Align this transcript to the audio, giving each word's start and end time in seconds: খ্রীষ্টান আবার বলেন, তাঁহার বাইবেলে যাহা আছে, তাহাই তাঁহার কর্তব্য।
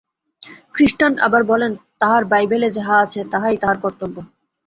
খ্রীষ্টান 0.73 1.13
আবার 1.19 1.41
বলেন, 1.43 1.71
তাঁহার 1.99 2.23
বাইবেলে 2.25 2.67
যাহা 2.71 2.95
আছে, 2.99 3.19
তাহাই 3.31 3.57
তাঁহার 3.57 3.77
কর্তব্য। 3.81 4.15